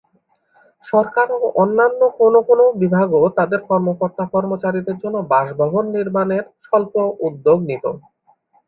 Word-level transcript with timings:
সরকারের 0.87 1.31
অন্যান্য 1.55 2.01
কোনো 2.19 2.39
কোনো 2.49 2.63
বিভাগও 2.81 3.23
তাদের 3.37 3.59
কর্মকর্তা-কর্মচারীর 3.69 4.99
জন্য 5.01 5.17
বাসভবন 5.31 5.83
নির্মাণের 5.95 6.43
স্বল্প 6.65 6.93
উদ্যোগ 7.27 7.57
নিত। 7.69 7.85